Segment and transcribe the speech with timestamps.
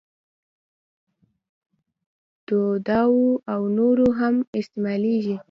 [2.47, 5.35] دواوو او نورو کې هم استعمالیږي.